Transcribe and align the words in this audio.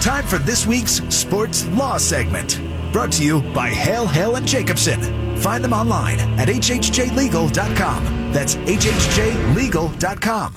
Time 0.00 0.24
for 0.24 0.38
this 0.38 0.66
week's 0.66 1.02
Sports 1.14 1.66
Law 1.68 1.98
segment. 1.98 2.60
Brought 2.92 3.12
to 3.12 3.24
you 3.24 3.42
by 3.52 3.68
Hale, 3.68 4.06
Hale 4.06 4.36
and 4.36 4.46
Jacobson. 4.46 5.00
Find 5.38 5.62
them 5.62 5.72
online 5.72 6.18
at 6.38 6.48
hhjlegal.com. 6.48 8.32
That's 8.32 8.56
hhjlegal.com. 8.56 10.54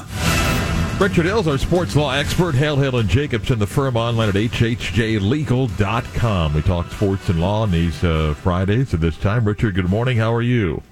Richard 0.99 1.25
Hale's, 1.25 1.47
our 1.47 1.57
sports 1.57 1.95
law 1.95 2.13
expert, 2.13 2.53
Hale, 2.53 2.75
Hale 2.77 2.97
and 2.97 3.09
Jacobson, 3.09 3.57
the 3.57 3.65
firm 3.65 3.97
online 3.97 4.29
at 4.29 4.35
hhjlegal.com. 4.35 6.53
We 6.53 6.61
talk 6.61 6.91
sports 6.91 7.27
and 7.29 7.41
law 7.41 7.63
on 7.63 7.71
these 7.71 8.03
uh, 8.03 8.35
Fridays 8.35 8.93
at 8.93 9.01
this 9.01 9.17
time. 9.17 9.43
Richard, 9.45 9.73
good 9.73 9.89
morning. 9.89 10.17
How 10.17 10.31
are 10.31 10.43
you? 10.43 10.83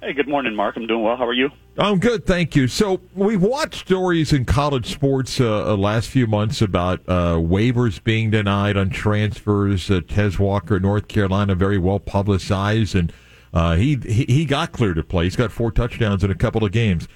Hey, 0.00 0.12
good 0.12 0.28
morning, 0.28 0.54
Mark. 0.54 0.76
I'm 0.76 0.86
doing 0.86 1.02
well. 1.02 1.16
How 1.16 1.26
are 1.26 1.32
you? 1.32 1.50
I'm 1.80 1.98
good, 1.98 2.26
thank 2.26 2.54
you. 2.54 2.68
So 2.68 3.00
we've 3.14 3.40
watched 3.40 3.86
stories 3.86 4.34
in 4.34 4.44
college 4.44 4.92
sports 4.92 5.40
uh, 5.40 5.72
uh, 5.72 5.76
last 5.78 6.10
few 6.10 6.26
months 6.26 6.60
about 6.60 7.00
uh, 7.08 7.36
waivers 7.36 8.04
being 8.04 8.30
denied 8.30 8.76
on 8.76 8.90
transfers. 8.90 9.90
Uh, 9.90 10.02
Tez 10.06 10.38
Walker, 10.38 10.78
North 10.78 11.08
Carolina, 11.08 11.54
very 11.54 11.78
well 11.78 11.98
publicized, 11.98 12.94
and 12.94 13.10
uh, 13.54 13.76
he, 13.76 13.96
he 14.06 14.26
he 14.26 14.44
got 14.44 14.72
cleared 14.72 14.96
to 14.96 15.02
play. 15.02 15.24
He's 15.24 15.36
got 15.36 15.52
four 15.52 15.72
touchdowns 15.72 16.22
in 16.22 16.30
a 16.30 16.34
couple 16.34 16.66
of 16.66 16.70
games. 16.70 17.08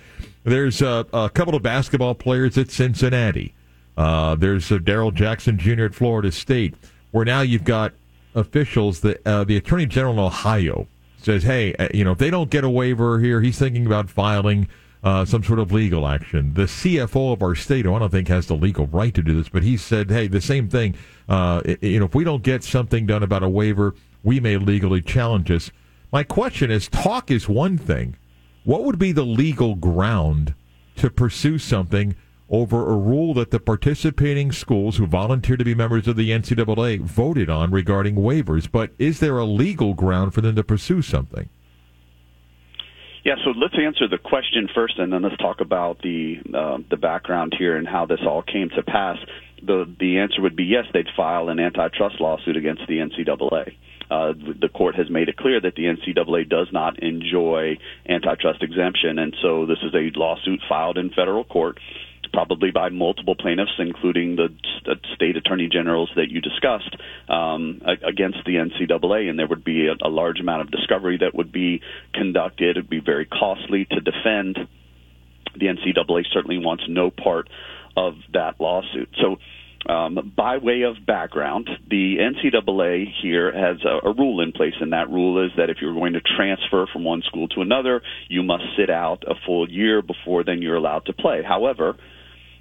There's 0.45 0.81
uh, 0.81 1.05
a 1.13 1.29
couple 1.29 1.55
of 1.55 1.63
basketball 1.63 2.15
players 2.15 2.57
at 2.57 2.71
Cincinnati. 2.71 3.53
Uh, 3.99 4.35
there's 4.35 4.71
Darrell 4.83 5.11
Jackson 5.11 5.59
Jr. 5.59 5.85
at 5.85 5.95
Florida 5.95 6.33
State, 6.33 6.75
where 7.11 7.27
now 7.27 7.43
you've 7.43 7.65
got 7.65 7.93
officials 8.35 9.05
uh, 9.05 9.45
the 9.45 9.59
Attorney 9.59 9.85
General 9.85 10.15
in 10.15 10.21
Ohio 10.21 10.89
says, 11.25 11.43
hey, 11.43 11.75
uh, 11.75 11.89
you 11.93 12.05
know, 12.05 12.13
if 12.13 12.19
they 12.19 12.31
don't 12.31 12.51
get 12.51 12.65
a 12.65 12.71
waiver 12.71 13.19
here, 13.21 13.41
he's 13.41 13.59
thinking 13.59 13.87
about 13.87 14.11
filing 14.11 14.69
uh, 15.03 15.25
some 15.25 15.43
sort 15.43 15.59
of 15.59 15.73
legal 15.73 16.07
action. 16.07 16.55
The 16.55 16.63
CFO 16.63 17.33
of 17.33 17.43
our 17.43 17.55
state, 17.55 17.87
I 17.87 17.99
don't 17.99 18.11
think 18.11 18.29
has 18.29 18.47
the 18.47 18.55
legal 18.55 18.87
right 18.87 19.15
to 19.15 19.23
do 19.23 19.37
this, 19.37 19.49
but 19.49 19.63
he 19.63 19.77
said, 19.77 20.11
hey, 20.11 20.27
the 20.29 20.41
same 20.41 20.69
thing. 20.69 20.95
you 21.29 21.99
know, 21.99 22.07
if 22.07 22.15
we 22.15 22.25
don't 22.25 22.43
get 22.43 22.65
something 22.65 23.07
done 23.07 23.23
about 23.23 23.43
a 23.43 23.49
waiver, 23.49 23.95
we 24.23 24.41
may 24.41 24.57
legally 24.57 25.03
challenge 25.03 25.49
this. 25.49 25.71
My 26.11 26.23
question 26.23 26.71
is, 26.71 26.89
talk 26.89 27.31
is 27.31 27.49
one 27.49 27.77
thing 27.77 28.17
what 28.65 28.85
would 28.85 28.99
be 28.99 29.13
the 29.13 29.25
legal 29.25 29.75
ground 29.75 30.55
to 30.97 31.11
pursue 31.11 31.59
something 31.59 32.17
over 32.55 32.89
a 32.89 32.97
rule 32.97 33.35
that 33.35 33.51
the 33.51 33.59
participating 33.59 34.53
schools 34.53 34.97
who 34.97 35.07
volunteered 35.07 35.59
to 35.59 35.65
be 35.65 35.75
members 35.75 36.07
of 36.07 36.15
the 36.15 36.31
NCAA 36.31 37.01
voted 37.01 37.51
on 37.51 37.73
regarding 37.73 38.15
waivers? 38.15 38.71
But 38.71 38.93
is 38.99 39.19
there 39.19 39.39
a 39.39 39.45
legal 39.45 39.95
ground 39.95 40.35
for 40.35 40.41
them 40.41 40.55
to 40.55 40.63
pursue 40.63 41.03
something? 41.03 41.49
Yeah, 43.25 43.37
so 43.43 43.51
let's 43.51 43.75
answer 43.75 44.07
the 44.07 44.19
question 44.19 44.69
first, 44.75 44.99
and 44.99 45.13
then 45.13 45.23
let's 45.23 45.37
talk 45.39 45.61
about 45.61 46.01
the 46.03 46.37
uh, 46.55 46.79
the 46.91 46.99
background 46.99 47.55
here 47.59 47.77
and 47.77 47.89
how 47.89 48.05
this 48.05 48.21
all 48.25 48.43
came 48.43 48.69
to 48.77 48.83
pass. 48.83 49.17
The 49.63 49.91
the 49.99 50.19
answer 50.19 50.43
would 50.43 50.55
be 50.55 50.65
yes, 50.65 50.85
they'd 50.93 51.09
file 51.17 51.49
an 51.49 51.59
antitrust 51.59 52.21
lawsuit 52.21 52.57
against 52.57 52.83
the 52.87 52.99
NCAA. 52.99 53.77
Uh, 54.11 54.35
the 54.61 54.69
court 54.69 54.95
has 54.95 55.09
made 55.09 55.31
it 55.31 55.39
clear 55.39 55.59
that 55.59 55.75
the 55.75 55.85
NCAA 55.85 56.49
does 56.49 56.69
not 56.71 57.03
enjoy 57.03 57.79
antitrust 58.07 58.63
exemption, 58.63 59.19
and 59.19 59.35
so 59.41 59.65
this 59.65 59.79
is 59.83 59.95
a 59.95 60.11
lawsuit 60.19 60.61
filed 60.69 60.99
in 60.99 61.09
federal 61.09 61.45
court, 61.45 61.81
probably 62.33 62.71
by 62.71 62.89
multiple 62.89 63.35
plaintiffs, 63.35 63.73
including 63.79 64.37
the 64.37 64.49
state 65.15 65.37
attorney 65.37 65.69
generals 65.71 66.11
that 66.17 66.31
you 66.31 66.41
discussed, 66.41 66.97
um, 67.29 67.81
against 68.07 68.39
the 68.45 68.57
NCAA, 68.57 69.29
and 69.29 69.39
there 69.39 69.47
would 69.47 69.65
be 69.65 69.89
a, 69.89 70.07
a 70.07 70.09
large 70.09 70.41
amount 70.41 70.63
of 70.63 70.71
discovery 70.71 71.19
that 71.19 71.35
would 71.35 71.53
be 71.53 71.81
conducted. 72.13 72.77
It 72.77 72.81
would 72.81 72.91
be 72.91 73.01
very 73.01 73.27
costly 73.27 73.87
to 73.91 74.01
defend. 74.01 74.59
The 75.57 75.67
NCAA 75.67 76.25
certainly 76.33 76.59
wants 76.59 76.85
no 76.89 77.11
part 77.11 77.49
of 77.97 78.15
that 78.33 78.61
lawsuit. 78.61 79.09
So 79.21 79.37
um, 79.89 80.33
by 80.37 80.59
way 80.59 80.83
of 80.83 81.05
background, 81.07 81.69
the 81.89 82.17
NCAA 82.17 83.07
here 83.23 83.53
has 83.53 83.79
a, 83.85 84.09
a, 84.09 84.15
rule 84.15 84.41
in 84.41 84.53
place, 84.53 84.75
and 84.81 84.93
that 84.93 85.11
rule 85.11 85.45
is 85.45 85.53
that 85.57 85.69
if 85.69 85.79
you're 85.81 85.95
going 85.95 86.15
to 86.15 86.21
transfer 86.37 86.87
from 86.93 87.05
one 87.05 87.23
school 87.23 87.49
to 87.49 87.61
another, 87.61 88.03
you 88.29 88.43
must 88.43 88.65
sit 88.79 88.89
out 88.89 89.25
a 89.27 89.35
full 89.47 89.71
year 89.71 90.01
before 90.01 90.45
then 90.45 90.63
you're 90.63 90.77
allowed 90.77 91.07
to 91.07 91.13
play. 91.13 91.43
However, 91.47 91.97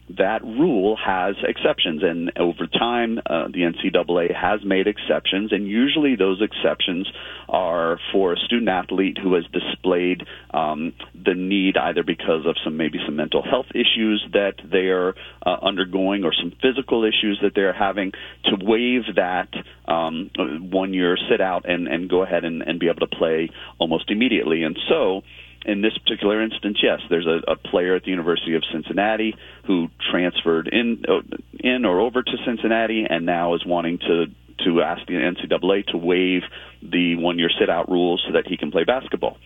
that 0.09 0.43
rule 0.43 0.97
has 0.97 1.35
exceptions, 1.43 2.03
and 2.03 2.31
over 2.37 2.67
time, 2.67 3.19
uh, 3.25 3.47
the 3.47 3.61
NCAA 3.61 4.35
has 4.35 4.59
made 4.65 4.85
exceptions, 4.87 5.51
and 5.53 5.67
usually 5.67 6.15
those 6.15 6.41
exceptions 6.41 7.07
are 7.47 7.99
for 8.11 8.33
a 8.33 8.37
student 8.37 8.69
athlete 8.69 9.17
who 9.21 9.35
has 9.35 9.45
displayed 9.53 10.23
um, 10.53 10.93
the 11.13 11.33
need 11.33 11.77
either 11.77 12.03
because 12.03 12.45
of 12.45 12.55
some 12.63 12.75
maybe 12.75 12.99
some 13.05 13.15
mental 13.15 13.41
health 13.41 13.67
issues 13.73 14.25
that 14.33 14.55
they 14.69 14.89
are 14.89 15.15
uh, 15.45 15.57
undergoing 15.61 16.23
or 16.23 16.33
some 16.33 16.51
physical 16.61 17.05
issues 17.05 17.39
that 17.41 17.53
they're 17.55 17.73
having 17.73 18.11
to 18.45 18.57
waive 18.61 19.03
that 19.15 19.49
um, 19.87 20.29
one 20.69 20.93
year 20.93 21.17
sit 21.29 21.39
out 21.39 21.69
and, 21.69 21.87
and 21.87 22.09
go 22.09 22.23
ahead 22.23 22.43
and, 22.43 22.61
and 22.61 22.79
be 22.79 22.87
able 22.87 23.07
to 23.07 23.15
play 23.15 23.49
almost 23.79 24.11
immediately, 24.11 24.63
and 24.63 24.77
so 24.89 25.21
in 25.65 25.81
this 25.81 25.97
particular 25.97 26.41
instance, 26.41 26.77
yes, 26.81 26.99
there's 27.09 27.27
a, 27.27 27.51
a 27.51 27.55
player 27.55 27.95
at 27.95 28.03
the 28.03 28.09
University 28.09 28.55
of 28.55 28.63
Cincinnati 28.71 29.35
who 29.65 29.87
transferred 30.11 30.67
in 30.67 31.03
uh, 31.07 31.21
in 31.59 31.85
or 31.85 31.99
over 31.99 32.21
to 32.21 32.31
Cincinnati 32.45 33.05
and 33.09 33.25
now 33.25 33.55
is 33.55 33.65
wanting 33.65 33.99
to 33.99 34.25
to 34.65 34.81
ask 34.81 35.05
the 35.07 35.13
NCAA 35.13 35.87
to 35.87 35.97
waive 35.97 36.41
the 36.81 37.15
one 37.15 37.39
year 37.39 37.49
sit 37.59 37.69
out 37.69 37.89
rules 37.89 38.23
so 38.27 38.33
that 38.33 38.47
he 38.47 38.57
can 38.57 38.71
play 38.71 38.83
basketball. 38.83 39.37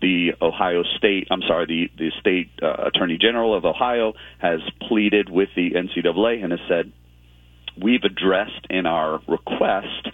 The 0.00 0.32
Ohio 0.40 0.82
State, 0.96 1.28
I'm 1.30 1.42
sorry, 1.42 1.66
the 1.66 1.90
the 1.96 2.10
state 2.20 2.50
uh, 2.62 2.88
attorney 2.88 3.18
general 3.18 3.54
of 3.56 3.64
Ohio 3.64 4.14
has 4.38 4.60
pleaded 4.88 5.30
with 5.30 5.48
the 5.56 5.70
NCAA 5.70 6.42
and 6.42 6.52
has 6.52 6.60
said 6.68 6.92
we've 7.80 8.02
addressed 8.04 8.66
in 8.68 8.86
our 8.86 9.20
request 9.26 10.08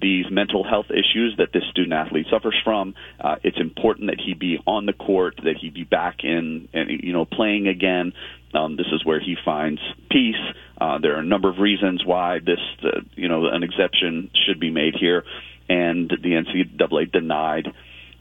these 0.00 0.26
mental 0.30 0.64
health 0.64 0.86
issues 0.90 1.34
that 1.38 1.48
this 1.52 1.62
student 1.70 1.92
athlete 1.92 2.26
suffers 2.30 2.56
from. 2.64 2.94
Uh, 3.20 3.36
it's 3.42 3.58
important 3.58 4.10
that 4.10 4.20
he 4.24 4.34
be 4.34 4.58
on 4.66 4.86
the 4.86 4.92
court, 4.92 5.36
that 5.44 5.56
he 5.60 5.70
be 5.70 5.84
back 5.84 6.18
in, 6.22 6.68
and 6.72 6.90
you 7.02 7.12
know, 7.12 7.24
playing 7.24 7.68
again. 7.68 8.12
Um, 8.54 8.76
this 8.76 8.86
is 8.92 9.04
where 9.04 9.20
he 9.20 9.36
finds 9.44 9.80
peace. 10.10 10.34
Uh, 10.80 10.98
there 10.98 11.16
are 11.16 11.20
a 11.20 11.24
number 11.24 11.48
of 11.48 11.58
reasons 11.58 12.04
why 12.04 12.38
this, 12.38 12.60
uh, 12.82 13.00
you 13.14 13.28
know, 13.28 13.46
an 13.46 13.62
exception 13.62 14.30
should 14.46 14.60
be 14.60 14.70
made 14.70 14.94
here, 14.98 15.24
and 15.68 16.08
the 16.08 16.30
NCAA 16.30 17.10
denied 17.10 17.68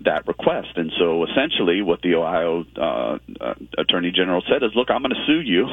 that 0.06 0.28
request. 0.28 0.70
And 0.76 0.92
so 0.98 1.26
essentially, 1.26 1.82
what 1.82 2.02
the 2.02 2.16
Ohio 2.16 2.66
uh, 2.76 3.18
uh, 3.40 3.54
Attorney 3.78 4.12
General 4.12 4.42
said 4.50 4.64
is, 4.64 4.72
look, 4.76 4.90
I'm 4.90 5.02
going 5.02 5.16
to 5.16 5.26
sue 5.26 5.42
you, 5.42 5.68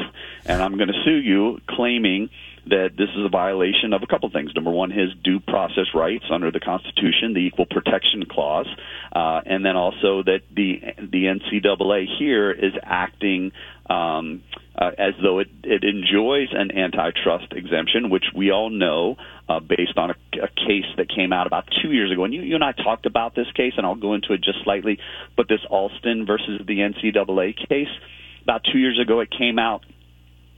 and 0.44 0.62
I'm 0.62 0.76
going 0.76 0.88
to 0.88 1.02
sue 1.04 1.16
you 1.16 1.58
claiming 1.68 2.30
that 2.66 2.90
this 2.96 3.08
is 3.16 3.24
a 3.24 3.28
violation 3.28 3.92
of 3.92 4.02
a 4.02 4.06
couple 4.06 4.30
things. 4.30 4.52
Number 4.54 4.70
one, 4.70 4.90
his 4.90 5.10
due 5.24 5.40
process 5.40 5.86
rights 5.94 6.24
under 6.30 6.50
the 6.50 6.60
Constitution, 6.60 7.34
the 7.34 7.40
Equal 7.40 7.66
Protection 7.66 8.26
Clause, 8.30 8.68
uh, 9.12 9.40
and 9.46 9.64
then 9.64 9.76
also 9.76 10.22
that 10.22 10.40
the 10.54 10.80
the 10.98 11.24
NCAA 11.24 12.06
here 12.18 12.50
is 12.50 12.72
acting 12.82 13.52
um, 13.88 14.42
uh, 14.76 14.92
as 14.96 15.14
though 15.22 15.40
it, 15.40 15.48
it 15.64 15.84
enjoys 15.84 16.48
an 16.52 16.70
antitrust 16.76 17.52
exemption, 17.52 18.08
which 18.08 18.24
we 18.34 18.50
all 18.50 18.70
know 18.70 19.16
uh, 19.48 19.60
based 19.60 19.96
on 19.96 20.10
a, 20.10 20.14
a 20.42 20.48
case 20.48 20.86
that 20.96 21.08
came 21.08 21.32
out 21.32 21.46
about 21.46 21.64
two 21.82 21.92
years 21.92 22.12
ago. 22.12 22.24
And 22.24 22.32
you, 22.32 22.42
you 22.42 22.54
and 22.54 22.64
I 22.64 22.72
talked 22.72 23.04
about 23.04 23.34
this 23.34 23.50
case, 23.56 23.74
and 23.76 23.84
I'll 23.84 23.96
go 23.96 24.14
into 24.14 24.32
it 24.32 24.42
just 24.42 24.58
slightly. 24.62 24.98
But 25.36 25.48
this 25.48 25.60
Alston 25.68 26.24
versus 26.24 26.62
the 26.66 26.78
NCAA 26.78 27.68
case, 27.68 27.88
about 28.42 28.62
two 28.72 28.78
years 28.78 28.98
ago, 29.00 29.20
it 29.20 29.28
came 29.36 29.58
out 29.58 29.84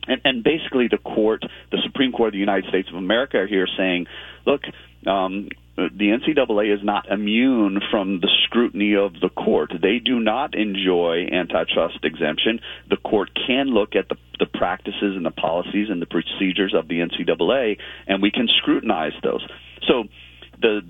and, 0.06 0.20
and 0.24 0.44
basically, 0.44 0.88
the 0.88 0.98
court, 0.98 1.42
the 1.70 1.78
Supreme 1.84 2.12
Court 2.12 2.28
of 2.28 2.32
the 2.32 2.38
United 2.38 2.68
States 2.68 2.88
of 2.88 2.96
America, 2.96 3.38
are 3.38 3.46
here 3.46 3.68
saying, 3.76 4.06
look, 4.46 4.62
um, 5.06 5.48
the 5.76 6.10
NCAA 6.10 6.74
is 6.74 6.84
not 6.84 7.10
immune 7.10 7.80
from 7.90 8.20
the 8.20 8.28
scrutiny 8.44 8.94
of 8.94 9.14
the 9.14 9.30
court. 9.30 9.72
They 9.80 9.98
do 9.98 10.20
not 10.20 10.54
enjoy 10.54 11.28
antitrust 11.32 12.04
exemption. 12.04 12.60
The 12.90 12.98
court 12.98 13.30
can 13.46 13.68
look 13.68 13.96
at 13.96 14.08
the, 14.08 14.16
the 14.38 14.46
practices 14.46 15.16
and 15.16 15.24
the 15.24 15.30
policies 15.30 15.88
and 15.88 16.02
the 16.02 16.06
procedures 16.06 16.74
of 16.76 16.88
the 16.88 17.00
NCAA, 17.00 17.78
and 18.06 18.20
we 18.20 18.30
can 18.30 18.48
scrutinize 18.58 19.14
those. 19.22 19.46
So 19.88 20.04
the 20.60 20.80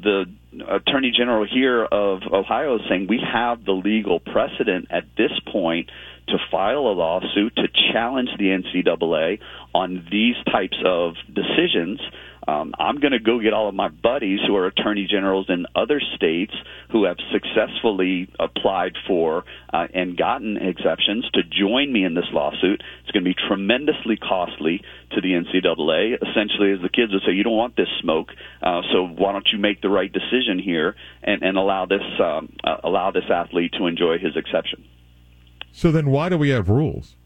the 0.52 0.64
attorney 0.68 1.12
general 1.16 1.46
here 1.46 1.84
of 1.84 2.22
Ohio 2.30 2.76
is 2.76 2.82
saying 2.88 3.06
we 3.08 3.20
have 3.32 3.64
the 3.64 3.72
legal 3.72 4.20
precedent 4.20 4.88
at 4.90 5.04
this 5.16 5.32
point 5.50 5.90
to 6.28 6.36
file 6.50 6.86
a 6.86 6.94
lawsuit 6.94 7.54
to 7.56 7.68
challenge 7.92 8.30
the 8.38 8.46
NCAA 8.46 9.38
on 9.74 10.06
these 10.10 10.36
types 10.50 10.76
of 10.84 11.14
decisions 11.32 12.00
um, 12.46 12.74
I'm 12.78 12.98
going 12.98 13.12
to 13.12 13.20
go 13.20 13.40
get 13.40 13.52
all 13.52 13.68
of 13.68 13.74
my 13.74 13.88
buddies 13.88 14.40
who 14.46 14.56
are 14.56 14.66
attorney 14.66 15.06
generals 15.08 15.46
in 15.48 15.66
other 15.76 16.00
states 16.16 16.52
who 16.90 17.04
have 17.04 17.16
successfully 17.30 18.28
applied 18.40 18.92
for 19.06 19.44
uh, 19.72 19.86
and 19.94 20.16
gotten 20.16 20.56
exceptions 20.56 21.28
to 21.34 21.42
join 21.42 21.92
me 21.92 22.04
in 22.04 22.14
this 22.14 22.26
lawsuit. 22.32 22.82
It's 23.02 23.10
going 23.12 23.24
to 23.24 23.30
be 23.30 23.36
tremendously 23.48 24.16
costly 24.16 24.82
to 25.12 25.20
the 25.20 25.28
NCAA. 25.28 26.16
Essentially, 26.16 26.72
as 26.72 26.80
the 26.82 26.88
kids 26.88 27.12
would 27.12 27.22
say, 27.24 27.32
you 27.32 27.44
don't 27.44 27.56
want 27.56 27.76
this 27.76 27.88
smoke, 28.00 28.28
uh, 28.62 28.82
so 28.92 29.06
why 29.06 29.32
don't 29.32 29.48
you 29.52 29.58
make 29.58 29.80
the 29.80 29.90
right 29.90 30.12
decision 30.12 30.58
here 30.62 30.96
and, 31.22 31.42
and 31.42 31.56
allow 31.56 31.86
this 31.86 32.02
um, 32.20 32.52
uh, 32.64 32.78
allow 32.82 33.12
this 33.12 33.24
athlete 33.32 33.72
to 33.78 33.86
enjoy 33.86 34.18
his 34.18 34.36
exception. 34.36 34.84
So 35.72 35.90
then, 35.90 36.10
why 36.10 36.28
do 36.28 36.36
we 36.36 36.50
have 36.50 36.68
rules? 36.68 37.16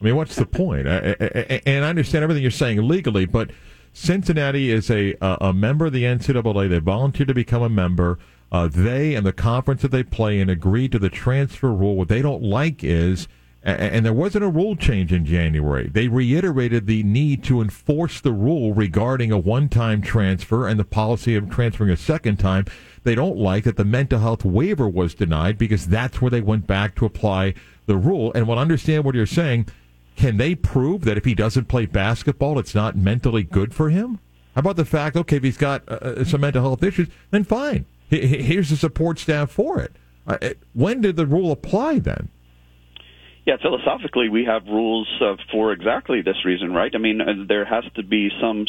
I 0.00 0.04
mean, 0.04 0.16
what's 0.16 0.36
the 0.36 0.46
point? 0.46 0.86
I, 0.86 0.96
I, 0.98 1.16
I, 1.20 1.62
and 1.66 1.84
I 1.84 1.88
understand 1.88 2.22
everything 2.22 2.42
you're 2.42 2.50
saying 2.50 2.86
legally, 2.86 3.24
but 3.24 3.50
Cincinnati 3.92 4.70
is 4.70 4.90
a 4.90 5.14
a 5.20 5.52
member 5.52 5.86
of 5.86 5.92
the 5.92 6.02
NCAA. 6.02 6.68
They 6.68 6.78
volunteered 6.78 7.28
to 7.28 7.34
become 7.34 7.62
a 7.62 7.68
member. 7.68 8.18
Uh, 8.52 8.68
they 8.68 9.14
and 9.14 9.24
the 9.26 9.32
conference 9.32 9.82
that 9.82 9.90
they 9.90 10.02
play 10.02 10.38
in 10.38 10.50
agreed 10.50 10.92
to 10.92 10.98
the 10.98 11.08
transfer 11.08 11.72
rule. 11.72 11.96
What 11.96 12.08
they 12.08 12.20
don't 12.20 12.42
like 12.42 12.84
is, 12.84 13.26
and 13.64 14.04
there 14.04 14.12
wasn't 14.12 14.44
a 14.44 14.48
rule 14.48 14.76
change 14.76 15.10
in 15.10 15.24
January. 15.24 15.88
They 15.88 16.08
reiterated 16.08 16.86
the 16.86 17.02
need 17.02 17.42
to 17.44 17.62
enforce 17.62 18.20
the 18.20 18.32
rule 18.32 18.74
regarding 18.74 19.32
a 19.32 19.38
one-time 19.38 20.02
transfer 20.02 20.68
and 20.68 20.78
the 20.78 20.84
policy 20.84 21.34
of 21.34 21.48
transferring 21.48 21.90
a 21.90 21.96
second 21.96 22.36
time. 22.36 22.66
They 23.04 23.14
don't 23.14 23.38
like 23.38 23.64
that 23.64 23.76
the 23.76 23.84
mental 23.84 24.18
health 24.18 24.44
waiver 24.44 24.86
was 24.86 25.14
denied 25.14 25.56
because 25.56 25.86
that's 25.86 26.20
where 26.20 26.30
they 26.30 26.42
went 26.42 26.66
back 26.66 26.94
to 26.96 27.06
apply 27.06 27.54
the 27.86 27.96
rule. 27.96 28.32
And 28.34 28.46
we'll 28.46 28.58
understand 28.58 29.04
what 29.04 29.14
you're 29.14 29.24
saying 29.24 29.66
can 30.16 30.36
they 30.36 30.54
prove 30.54 31.04
that 31.04 31.16
if 31.16 31.24
he 31.24 31.34
doesn't 31.34 31.66
play 31.66 31.86
basketball, 31.86 32.58
it's 32.58 32.74
not 32.74 32.96
mentally 32.96 33.42
good 33.42 33.74
for 33.74 33.90
him? 33.90 34.20
How 34.54 34.60
about 34.60 34.76
the 34.76 34.84
fact, 34.84 35.16
okay, 35.16 35.36
if 35.36 35.42
he's 35.42 35.56
got 35.56 35.82
uh, 35.88 35.94
uh 35.94 36.24
some 36.24 36.42
mental 36.42 36.62
health 36.62 36.82
issues, 36.82 37.08
then 37.30 37.44
fine. 37.44 37.86
Here's 38.08 38.70
the 38.70 38.76
support 38.76 39.18
staff 39.18 39.50
for 39.50 39.80
it. 39.80 39.96
Uh, 40.26 40.50
when 40.72 41.00
did 41.00 41.16
the 41.16 41.26
rule 41.26 41.50
apply 41.50 41.98
then? 41.98 42.28
Yeah, 43.46 43.56
philosophically, 43.60 44.30
we 44.30 44.46
have 44.46 44.64
rules 44.66 45.06
uh, 45.20 45.36
for 45.52 45.72
exactly 45.72 46.22
this 46.22 46.46
reason, 46.46 46.72
right? 46.72 46.90
I 46.94 46.98
mean, 46.98 47.20
uh, 47.20 47.44
there 47.46 47.66
has 47.66 47.84
to 47.96 48.02
be 48.02 48.30
some 48.40 48.64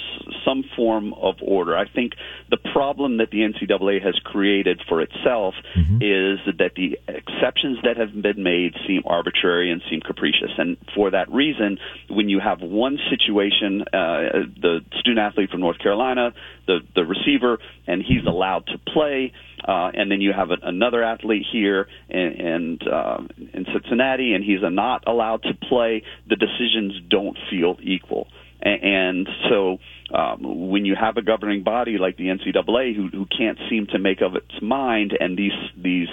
some 0.45 0.65
form 0.75 1.13
of 1.13 1.35
order. 1.41 1.77
I 1.77 1.87
think 1.87 2.11
the 2.49 2.57
problem 2.73 3.17
that 3.17 3.29
the 3.31 3.37
NCAA 3.39 4.03
has 4.03 4.19
created 4.25 4.81
for 4.89 5.01
itself 5.01 5.53
mm-hmm. 5.77 5.95
is 6.01 6.57
that 6.57 6.71
the 6.75 6.99
exceptions 7.07 7.77
that 7.83 7.95
have 7.95 8.21
been 8.21 8.43
made 8.43 8.73
seem 8.85 9.03
arbitrary 9.05 9.71
and 9.71 9.81
seem 9.89 10.01
capricious, 10.01 10.51
and 10.57 10.75
for 10.93 11.11
that 11.11 11.31
reason, 11.31 11.77
when 12.09 12.27
you 12.27 12.41
have 12.41 12.59
one 12.59 12.97
situation, 13.09 13.83
uh, 13.93 14.43
the 14.61 14.79
student 14.99 15.19
athlete 15.19 15.51
from 15.51 15.61
North 15.61 15.79
Carolina, 15.79 16.33
the 16.67 16.79
the 16.95 17.05
receiver, 17.05 17.59
and 17.87 18.01
he's 18.01 18.25
allowed 18.27 18.67
to 18.67 18.77
play 18.91 19.31
uh, 19.67 19.91
and 19.93 20.11
then 20.11 20.21
you 20.21 20.31
have 20.33 20.51
a, 20.51 20.57
another 20.63 21.03
athlete 21.03 21.45
here 21.51 21.87
in 22.09 22.19
in, 22.19 22.79
uh, 22.91 23.23
in 23.53 23.65
Cincinnati, 23.73 24.33
and 24.33 24.43
he's 24.43 24.59
not 24.61 25.03
allowed 25.07 25.43
to 25.43 25.53
play. 25.67 26.03
The 26.29 26.35
decisions 26.35 26.93
don't 27.09 27.37
feel 27.49 27.77
equal, 27.81 28.27
and, 28.61 28.83
and 28.83 29.29
so 29.49 29.77
um, 30.13 30.69
when 30.69 30.85
you 30.85 30.95
have 30.99 31.17
a 31.17 31.21
governing 31.21 31.63
body 31.63 31.97
like 31.97 32.17
the 32.17 32.25
NCAA 32.25 32.95
who, 32.95 33.07
who 33.07 33.25
can't 33.25 33.57
seem 33.69 33.87
to 33.87 33.99
make 33.99 34.21
of 34.21 34.35
its 34.35 34.61
mind, 34.61 35.13
and 35.19 35.37
these 35.37 35.51
these 35.75 36.09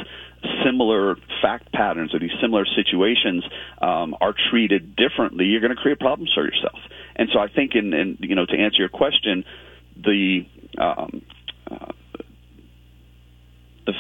similar 0.65 1.17
fact 1.41 1.73
patterns 1.73 2.15
or 2.15 2.19
these 2.19 2.35
similar 2.41 2.65
situations 2.65 3.45
um, 3.81 4.15
are 4.21 4.35
treated 4.51 4.97
differently, 4.97 5.45
you're 5.45 5.61
going 5.61 5.75
to 5.75 5.81
create 5.81 6.01
problems 6.01 6.33
for 6.35 6.45
yourself. 6.45 6.79
And 7.17 7.29
so 7.33 7.39
I 7.39 7.49
think, 7.49 7.73
in, 7.75 7.93
in 7.93 8.17
you 8.21 8.35
know, 8.35 8.47
to 8.47 8.57
answer 8.57 8.79
your 8.79 8.89
question, 8.89 9.45
the 9.97 10.47
um, 10.79 11.22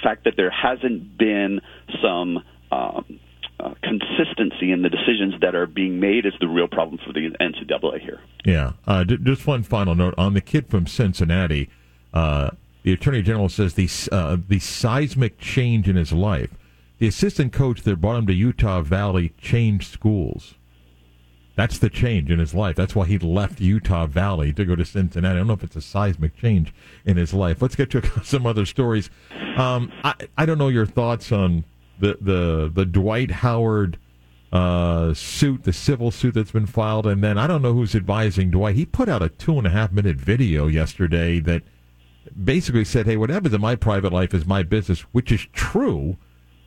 fact 0.03 0.25
that 0.25 0.35
there 0.37 0.51
hasn't 0.51 1.17
been 1.17 1.61
some 2.03 2.43
um, 2.71 3.21
uh, 3.61 3.75
consistency 3.83 4.73
in 4.73 4.83
the 4.83 4.89
decisions 4.89 5.35
that 5.41 5.55
are 5.55 5.67
being 5.67 6.01
made 6.01 6.27
is 6.27 6.33
the 6.41 6.49
real 6.49 6.67
problem 6.67 6.99
for 7.05 7.13
the 7.13 7.31
NCAA 7.41 8.01
here. 8.01 8.21
Yeah. 8.45 8.73
Uh, 8.87 9.05
d- 9.05 9.19
just 9.23 9.47
one 9.47 9.63
final 9.63 9.95
note 9.95 10.15
on 10.19 10.35
the 10.35 10.41
kid 10.41 10.69
from 10.69 10.87
Cincinnati. 10.87 11.69
Uh, 12.13 12.51
the 12.83 12.93
attorney 12.93 13.23
general 13.23 13.49
says 13.49 13.75
the 13.75 13.89
uh, 14.11 14.37
the 14.49 14.59
seismic 14.59 15.39
change 15.39 15.89
in 15.89 15.97
his 15.97 16.13
life. 16.13 16.51
The 16.99 17.07
assistant 17.07 17.53
coach 17.53 17.83
that 17.83 18.01
brought 18.01 18.17
him 18.17 18.27
to 18.27 18.35
Utah 18.35 18.83
Valley 18.83 19.33
changed 19.39 19.93
schools. 19.93 20.55
That's 21.55 21.79
the 21.79 21.91
change 21.91 22.31
in 22.31 22.39
his 22.39 22.55
life. 22.55 22.77
That's 22.77 22.95
why 22.95 23.07
he 23.07 23.19
left 23.19 23.61
Utah 23.61 24.07
Valley 24.07 24.53
to 24.55 24.65
go 24.65 24.75
to 24.75 24.85
Cincinnati. 24.85 25.35
I 25.35 25.39
don't 25.39 25.47
know 25.47 25.53
if 25.53 25.63
it's 25.63 25.77
a 25.77 25.83
seismic 25.83 26.37
change 26.37 26.73
in 27.05 27.19
his 27.19 27.35
life. 27.35 27.61
Let's 27.61 27.77
get 27.77 27.91
to 27.91 28.03
some 28.25 28.47
other 28.47 28.65
stories. 28.65 29.11
Um, 29.57 29.93
I, 30.03 30.15
I 30.39 30.47
don't 30.47 30.59
know 30.59 30.69
your 30.69 30.87
thoughts 30.87 31.31
on 31.31 31.65
the 31.99 32.17
the 32.21 32.71
the 32.73 32.87
Dwight 32.87 33.31
Howard 33.31 33.99
uh, 34.53 35.15
suit, 35.15 35.65
the 35.65 35.73
civil 35.73 36.11
suit 36.11 36.35
that's 36.35 36.51
been 36.53 36.67
filed, 36.67 37.07
and 37.07 37.23
then 37.23 37.39
I 37.39 37.47
don't 37.47 37.63
know 37.63 37.75
who's 37.75 37.95
advising 37.95 38.51
Dwight. 38.51 38.77
He 38.77 38.87
put 38.87 39.09
out 39.09 39.23
a 39.23 39.29
two 39.29 39.59
and 39.59 39.67
a 39.67 39.71
half 39.71 39.93
minute 39.93 40.17
video 40.17 40.67
yesterday 40.67 41.39
that 41.41 41.63
basically 42.45 42.85
said, 42.85 43.07
"Hey, 43.07 43.17
what 43.17 43.31
happens 43.31 43.55
in 43.55 43.61
my 43.61 43.77
private 43.77 44.13
life 44.13 44.33
is 44.33 44.47
my 44.47 44.63
business," 44.63 45.01
which 45.13 45.31
is 45.31 45.47
true, 45.53 46.17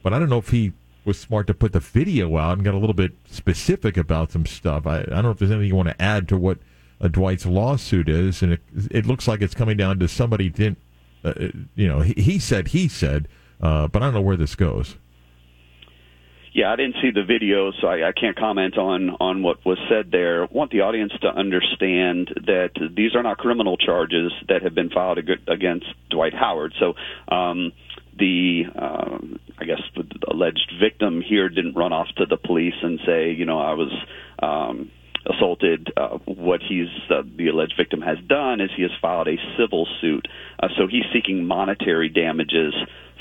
but 0.04 0.14
I 0.14 0.20
don't 0.20 0.30
know 0.30 0.38
if 0.38 0.50
he 0.50 0.74
was 1.06 1.20
smart 1.20 1.48
to 1.48 1.54
put 1.54 1.74
the 1.74 1.80
video 1.80 2.38
out 2.38 2.54
and 2.54 2.64
get 2.64 2.74
a 2.74 2.78
little 2.78 2.94
bit 2.94 3.14
specific 3.30 3.98
about 3.98 4.32
some 4.32 4.46
stuff. 4.46 4.88
I, 4.88 5.00
I 5.00 5.04
don't 5.04 5.24
know 5.24 5.32
if 5.32 5.40
there's 5.40 5.52
anything 5.52 5.70
you 5.70 5.76
want 5.76 5.90
to 5.90 6.02
add 6.02 6.28
to 6.30 6.38
what 6.38 6.58
uh, 7.02 7.08
Dwight's 7.08 7.46
lawsuit 7.46 8.10
is, 8.10 8.42
and 8.42 8.54
it, 8.54 8.62
it 8.92 9.06
looks 9.06 9.28
like 9.28 9.42
it's 9.42 9.54
coming 9.54 9.78
down 9.78 10.00
to 10.00 10.08
somebody 10.08 10.50
didn't, 10.50 10.80
uh, 11.24 11.30
uh, 11.30 11.48
you 11.76 11.88
know, 11.88 12.02
he, 12.02 12.14
he, 12.14 12.40
said 12.40 12.70
he 12.70 12.88
said, 12.88 13.28
uh, 13.62 13.88
but 13.88 14.02
I 14.02 14.06
don't 14.06 14.14
know 14.14 14.22
where 14.22 14.38
this 14.38 14.56
goes. 14.56 14.96
Yeah, 16.54 16.72
I 16.72 16.78
didn't 16.78 16.96
see 17.02 17.12
the 17.12 17.26
video, 17.26 17.74
so 17.82 17.88
I, 17.88 18.08
I 18.08 18.12
can't 18.14 18.38
comment 18.38 18.78
on 18.78 19.10
on 19.20 19.44
what 19.44 19.66
was 19.66 19.78
said 19.90 20.10
there. 20.10 20.44
I 20.44 20.48
want 20.50 20.72
the 20.72 20.82
audience 20.82 21.12
to 21.22 21.28
understand 21.28 22.30
that 22.46 22.72
these 22.96 23.14
are 23.14 23.24
not 23.24 23.38
criminal 23.38 23.76
charges 23.76 24.32
that 24.48 24.62
have 24.62 24.74
been 24.74 24.90
filed 24.90 25.20
against 25.48 25.86
Dwight 26.10 26.34
Howard. 26.34 26.74
So. 26.80 26.94
Um, 27.28 27.74
the 28.18 28.64
uh, 28.76 29.18
I 29.58 29.66
guess 29.66 29.82
the 29.96 30.04
alleged 30.30 30.74
victim 30.82 31.22
here 31.22 31.50
didn't 31.50 31.76
run 31.76 31.94
off 31.94 32.08
to 32.18 32.26
the 32.26 32.38
police 32.38 32.76
and 32.82 33.00
say, 33.06 33.32
you 33.32 33.46
know, 33.46 33.60
I 33.60 33.74
was 33.74 33.92
um, 34.42 34.92
assaulted. 35.26 35.92
Uh, 35.96 36.18
what 36.26 36.62
he's 36.62 36.88
uh, 37.10 37.24
the 37.38 37.48
alleged 37.48 37.74
victim 37.78 38.02
has 38.02 38.18
done 38.28 38.62
is 38.62 38.70
he 38.76 38.84
has 38.84 38.92
filed 39.02 39.28
a 39.28 39.38
civil 39.58 39.88
suit. 40.02 40.28
Uh, 40.60 40.68
so 40.78 40.88
he's 40.88 41.04
seeking 41.14 41.46
monetary 41.46 42.10
damages 42.10 42.74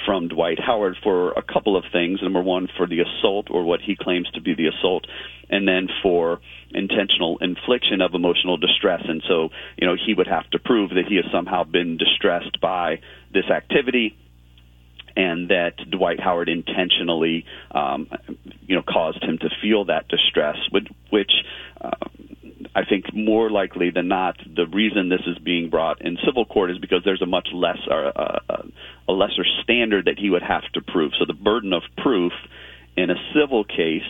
from 0.04 0.28
Dwight 0.28 0.58
Howard 0.60 0.96
for 1.02 1.32
a 1.32 1.42
couple 1.42 1.76
of 1.76 1.84
things. 1.92 2.20
Number 2.22 2.42
one, 2.42 2.68
for 2.76 2.86
the 2.86 3.00
assault 3.00 3.48
or 3.50 3.64
what 3.64 3.80
he 3.80 3.96
claims 3.98 4.28
to 4.34 4.40
be 4.40 4.54
the 4.54 4.66
assault, 4.66 5.06
and 5.48 5.66
then 5.66 5.88
for 6.02 6.40
intentional 6.72 7.38
infliction 7.40 8.00
of 8.00 8.14
emotional 8.14 8.56
distress. 8.56 9.02
And 9.06 9.22
so, 9.26 9.50
you 9.76 9.86
know, 9.86 9.94
he 9.94 10.14
would 10.14 10.26
have 10.26 10.48
to 10.50 10.58
prove 10.58 10.90
that 10.90 11.04
he 11.08 11.16
has 11.16 11.24
somehow 11.32 11.64
been 11.64 11.96
distressed 11.96 12.60
by 12.60 13.00
this 13.32 13.44
activity 13.50 14.16
and 15.16 15.48
that 15.48 15.74
Dwight 15.90 16.20
Howard 16.20 16.48
intentionally, 16.48 17.44
um, 17.70 18.08
you 18.66 18.76
know, 18.76 18.82
caused 18.82 19.22
him 19.22 19.38
to 19.38 19.48
feel 19.62 19.86
that 19.86 20.08
distress, 20.08 20.56
which, 20.70 20.88
which 21.10 21.30
uh, 21.80 21.90
I 22.74 22.84
think 22.84 23.14
more 23.14 23.50
likely 23.50 23.90
than 23.90 24.08
not, 24.08 24.36
the 24.38 24.66
reason 24.66 25.08
this 25.08 25.22
is 25.26 25.38
being 25.38 25.70
brought 25.70 26.02
in 26.02 26.18
civil 26.24 26.44
court 26.44 26.70
is 26.70 26.78
because 26.78 27.02
there's 27.04 27.22
a 27.22 27.26
much 27.26 27.48
less, 27.52 27.78
uh, 27.88 27.94
uh, 27.94 28.62
a 29.08 29.12
lesser 29.12 29.44
standard 29.62 30.06
that 30.06 30.18
he 30.18 30.30
would 30.30 30.42
have 30.42 30.62
to 30.74 30.80
prove. 30.80 31.12
So 31.18 31.24
the 31.26 31.34
burden 31.34 31.72
of 31.72 31.82
proof 31.98 32.32
in 32.96 33.10
a 33.10 33.16
civil 33.34 33.64
case. 33.64 34.02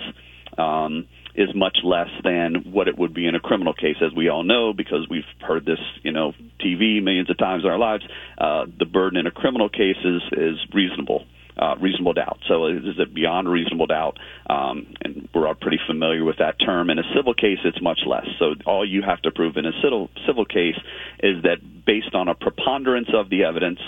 Um, 0.56 1.08
is 1.34 1.48
much 1.54 1.78
less 1.82 2.08
than 2.22 2.70
what 2.70 2.86
it 2.86 2.96
would 2.96 3.12
be 3.12 3.26
in 3.26 3.34
a 3.34 3.40
criminal 3.40 3.74
case, 3.74 3.96
as 4.00 4.12
we 4.14 4.28
all 4.28 4.44
know, 4.44 4.72
because 4.72 5.06
we've 5.10 5.24
heard 5.40 5.66
this, 5.66 5.80
you 6.02 6.12
know, 6.12 6.32
TV 6.74 7.02
millions 7.02 7.30
of 7.30 7.38
times 7.38 7.64
in 7.64 7.70
our 7.70 7.78
lives. 7.78 8.04
Uh, 8.38 8.66
the 8.78 8.86
burden 8.86 9.18
in 9.18 9.26
a 9.26 9.30
criminal 9.30 9.68
case 9.68 9.96
is 10.04 10.22
is 10.32 10.58
reasonable. 10.72 11.24
Uh, 11.56 11.76
reasonable 11.80 12.12
doubt. 12.12 12.40
So 12.48 12.66
is 12.66 12.98
it 12.98 13.14
beyond 13.14 13.48
reasonable 13.48 13.86
doubt? 13.86 14.18
Um, 14.50 14.92
and 15.02 15.28
we're 15.32 15.46
all 15.46 15.54
pretty 15.54 15.78
familiar 15.86 16.24
with 16.24 16.38
that 16.38 16.56
term. 16.58 16.90
In 16.90 16.98
a 16.98 17.04
civil 17.14 17.32
case, 17.32 17.58
it's 17.64 17.80
much 17.80 18.00
less. 18.04 18.26
So 18.40 18.56
all 18.66 18.84
you 18.84 19.02
have 19.02 19.22
to 19.22 19.30
prove 19.30 19.56
in 19.56 19.64
a 19.64 19.70
civil 19.80 20.10
civil 20.26 20.44
case 20.44 20.74
is 21.22 21.44
that 21.44 21.58
based 21.86 22.12
on 22.12 22.26
a 22.26 22.34
preponderance 22.34 23.06
of 23.14 23.30
the 23.30 23.44
evidence, 23.44 23.78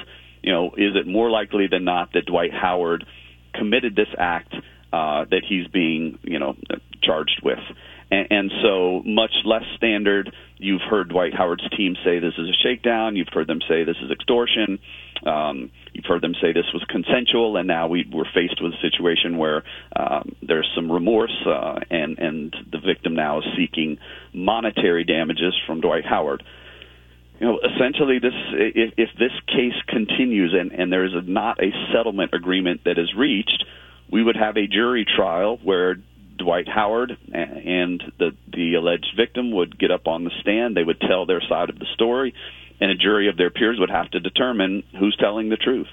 you 0.43 0.53
know, 0.53 0.67
is 0.77 0.95
it 0.95 1.09
more 1.09 1.29
likely 1.29 1.67
than 1.67 1.83
not 1.83 2.13
that 2.13 2.27
Dwight 2.27 2.53
Howard 2.53 3.05
committed 3.53 3.97
this 3.97 4.15
act 4.17 4.55
uh, 4.93 5.25
that 5.31 5.43
he's 5.49 5.67
being, 5.67 6.19
you 6.23 6.39
know, 6.39 6.55
charged 7.03 7.41
with. 7.43 7.59
And, 8.11 8.27
and 8.31 8.53
so 8.63 9.03
much 9.05 9.33
less 9.45 9.65
standard. 9.77 10.33
You've 10.59 10.83
heard 10.89 11.09
Dwight 11.09 11.35
Howard's 11.35 11.69
team 11.77 11.97
say 12.05 12.19
this 12.19 12.35
is 12.39 12.49
a 12.49 12.63
shakedown. 12.63 13.17
You've 13.17 13.29
heard 13.33 13.47
them 13.47 13.61
say 13.69 13.85
this 13.85 13.97
is 14.03 14.11
extortion. 14.11 14.79
Um, 15.25 15.71
you've 15.93 16.05
heard 16.07 16.23
them 16.23 16.35
say 16.41 16.53
this 16.53 16.67
was 16.73 16.85
consensual, 16.89 17.57
and 17.57 17.67
now 17.67 17.89
we, 17.89 18.09
we're 18.11 18.31
faced 18.33 18.63
with 18.63 18.73
a 18.73 18.81
situation 18.81 19.39
where 19.39 19.65
um, 19.95 20.37
there's 20.43 20.71
some 20.75 20.91
remorse, 20.91 21.35
uh, 21.47 21.81
and 21.91 22.19
and 22.19 22.57
the 22.71 22.79
victim 22.79 23.15
now 23.15 23.39
is 23.39 23.45
seeking 23.57 23.99
monetary 24.33 25.05
damages 25.05 25.55
from 25.67 25.81
Dwight 25.81 26.05
Howard. 26.05 26.43
You 27.41 27.49
know, 27.49 27.59
essentially, 27.59 28.19
this 28.19 28.33
if, 28.53 28.95
if 28.97 29.11
this 29.19 29.33
case 29.47 29.75
continues 29.89 30.55
and 30.59 30.73
and 30.73 30.93
there 30.93 31.05
is 31.05 31.13
a, 31.15 31.23
not 31.23 31.63
a 31.63 31.71
settlement 31.93 32.33
agreement 32.35 32.85
that 32.85 32.99
is 32.99 33.13
reached, 33.17 33.65
we 34.11 34.23
would 34.23 34.37
have 34.37 34.57
a 34.57 34.67
jury 34.67 35.05
trial 35.05 35.59
where 35.63 35.97
Dwight 36.37 36.69
Howard 36.69 37.17
and 37.33 38.03
the 38.19 38.31
the 38.53 38.75
alleged 38.75 39.15
victim 39.17 39.53
would 39.53 39.79
get 39.79 39.91
up 39.91 40.07
on 40.07 40.25
the 40.25 40.31
stand. 40.41 40.77
They 40.77 40.85
would 40.85 41.01
tell 41.01 41.27
their 41.27 41.43
side 41.49 41.71
of 41.71 41.79
the 41.79 41.87
story, 41.95 42.35
and 42.81 42.91
a 42.91 42.95
jury 42.95 43.29
of 43.29 43.37
their 43.37 43.51
peers 43.51 43.79
would 43.79 43.91
have 43.91 44.11
to 44.11 44.21
determine 44.21 44.83
who's 44.99 45.17
telling 45.19 45.49
the 45.49 45.57
truth. 45.57 45.89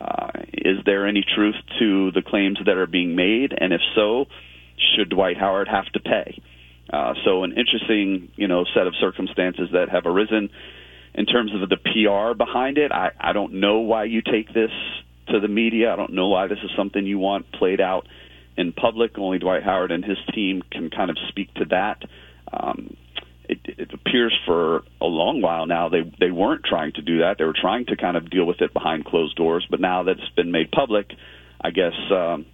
Uh, 0.00 0.30
is 0.52 0.78
there 0.84 1.06
any 1.06 1.24
truth 1.34 1.54
to 1.78 2.10
the 2.12 2.22
claims 2.22 2.58
that 2.66 2.76
are 2.76 2.86
being 2.86 3.14
made, 3.14 3.54
and 3.56 3.72
if 3.72 3.80
so, 3.94 4.26
should 4.96 5.08
Dwight 5.08 5.36
Howard 5.36 5.68
have 5.68 5.86
to 5.92 6.00
pay? 6.00 6.42
Uh, 6.92 7.14
so, 7.24 7.44
an 7.44 7.52
interesting, 7.52 8.30
you 8.36 8.48
know, 8.48 8.64
set 8.74 8.86
of 8.86 8.94
circumstances 9.00 9.70
that 9.72 9.88
have 9.88 10.04
arisen 10.04 10.50
in 11.14 11.26
terms 11.26 11.52
of 11.54 11.68
the 11.68 11.76
PR 11.76 12.36
behind 12.36 12.76
it. 12.76 12.92
I, 12.92 13.12
I 13.18 13.32
don't 13.32 13.54
know 13.54 13.78
why 13.78 14.04
you 14.04 14.20
take 14.20 14.52
this 14.52 14.70
to 15.28 15.40
the 15.40 15.48
media. 15.48 15.92
I 15.92 15.96
don't 15.96 16.12
know 16.12 16.28
why 16.28 16.48
this 16.48 16.58
is 16.62 16.70
something 16.76 17.06
you 17.06 17.18
want 17.18 17.50
played 17.52 17.80
out 17.80 18.06
in 18.56 18.72
public. 18.72 19.18
Only 19.18 19.38
Dwight 19.38 19.62
Howard 19.62 19.90
and 19.90 20.04
his 20.04 20.18
team 20.34 20.62
can 20.70 20.90
kind 20.90 21.10
of 21.10 21.16
speak 21.28 21.52
to 21.54 21.64
that. 21.66 22.02
Um, 22.52 22.96
it, 23.48 23.58
it 23.64 23.92
appears 23.92 24.36
for 24.46 24.84
a 25.00 25.06
long 25.06 25.42
while 25.42 25.66
now 25.66 25.88
they 25.88 26.10
they 26.18 26.30
weren't 26.30 26.64
trying 26.64 26.92
to 26.92 27.02
do 27.02 27.18
that. 27.18 27.36
They 27.38 27.44
were 27.44 27.56
trying 27.58 27.86
to 27.86 27.96
kind 27.96 28.16
of 28.16 28.30
deal 28.30 28.46
with 28.46 28.60
it 28.60 28.72
behind 28.72 29.04
closed 29.04 29.36
doors. 29.36 29.66
But 29.68 29.80
now 29.80 30.04
that 30.04 30.18
it's 30.18 30.34
been 30.34 30.50
made 30.50 30.70
public, 30.70 31.10
I 31.60 31.70
guess 31.70 31.92
um, 32.10 32.46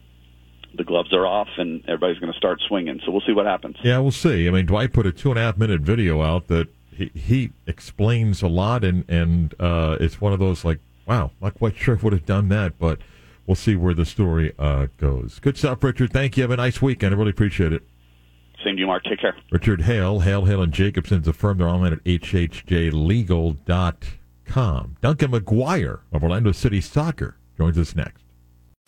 the 0.77 0.85
gloves 0.85 1.13
are 1.13 1.27
off 1.27 1.49
and 1.59 1.83
everybody's 1.87 2.19
going 2.19 2.33
to 2.33 2.39
start 2.39 2.61
swinging. 2.67 3.01
So 3.05 3.13
we'll 3.13 3.23
see 3.27 3.33
what 3.33 3.47
happens. 3.47 3.77
Yeah, 3.83 3.99
we'll 3.99 4.11
see. 4.11 4.49
I 4.49 4.51
mean, 4.51 4.67
Dwight 4.67 4.93
put 4.93 5.07
a 5.07 5.13
two 5.13 5.31
and 5.31 5.39
a 5.39 5.43
half 5.43 5.57
minute 5.57 5.81
video 5.81 6.23
out 6.23 6.49
that 6.49 6.69
he, 6.91 7.11
he 7.15 7.53
explains 7.67 8.43
a 8.43 8.49
lot, 8.49 8.85
and 8.85 9.05
and 9.09 9.55
uh, 9.61 9.97
it's 10.01 10.21
one 10.21 10.33
of 10.33 10.39
those 10.39 10.65
like, 10.65 10.81
wow, 11.07 11.31
not 11.41 11.55
quite 11.55 11.77
sure 11.77 11.97
would 11.97 12.13
have 12.13 12.27
done 12.27 12.49
that, 12.49 12.79
but 12.79 12.99
we'll 13.51 13.57
see 13.57 13.75
where 13.75 13.95
the 13.95 14.07
story 14.07 14.53
uh, 14.61 14.87
goes. 14.97 15.41
Good 15.41 15.59
stuff, 15.59 15.83
Richard. 15.83 16.13
Thank 16.13 16.37
you. 16.37 16.45
Have 16.45 16.53
a 16.53 16.57
nice 16.57 16.81
weekend. 16.81 17.13
I 17.13 17.19
really 17.19 17.31
appreciate 17.31 17.73
it. 17.73 17.83
Same 18.65 18.77
to 18.77 18.81
you, 18.81 18.87
Mark. 18.87 19.03
Take 19.03 19.19
care. 19.19 19.35
Richard 19.51 19.81
Hale, 19.81 20.21
Hale, 20.21 20.45
Hale, 20.45 20.63
and 20.63 20.73
Jacobson's 20.73 21.27
a 21.27 21.33
firm. 21.33 21.59
They're 21.59 21.67
online 21.67 21.95
at 21.95 22.05
hhjlegal.com. 22.05 24.97
Duncan 25.01 25.33
McGuire 25.33 25.99
of 26.13 26.23
Orlando 26.23 26.53
City 26.53 26.81
Soccer 26.81 27.39
joins 27.59 27.77
us 27.77 27.97
next. 27.97 28.20